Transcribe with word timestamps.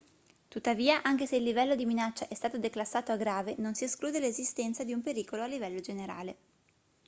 tuttavia 0.47 1.03
anche 1.03 1.27
se 1.27 1.35
il 1.35 1.43
livello 1.43 1.75
di 1.75 1.85
minaccia 1.85 2.27
è 2.27 2.33
stato 2.33 2.57
declassato 2.57 3.11
a 3.11 3.17
grave 3.17 3.53
non 3.59 3.75
si 3.75 3.83
esclude 3.83 4.19
l'esistenza 4.19 4.83
di 4.83 4.93
un 4.93 5.03
pericolo 5.03 5.43
a 5.43 5.45
livello 5.45 5.79
generale 5.79 6.37